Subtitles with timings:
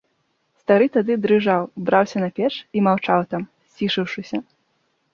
[0.63, 4.37] Стары тады дрыжаў, браўся на печ і маўчаў там, сцішыўшыся.